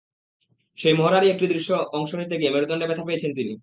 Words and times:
সেই 0.77 0.93
মহড়ারই 0.93 1.31
একটি 1.31 1.45
দৃশ্য 1.47 1.69
অংশ 1.93 2.11
নিতে 2.15 2.35
গিয়ে 2.37 2.53
মেরুদণ্ডে 2.53 2.89
ব্যথা 2.89 3.07
পেয়েছেন 3.07 3.31
তিনি। 3.37 3.53